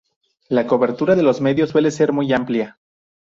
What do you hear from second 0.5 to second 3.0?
cobertura de los medios suele ser muy amplia.